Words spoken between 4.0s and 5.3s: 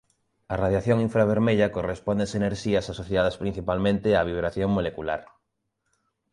á vibración molecular.